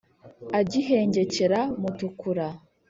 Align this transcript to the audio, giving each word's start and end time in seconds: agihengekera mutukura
agihengekera 0.59 1.59
mutukura 1.81 2.45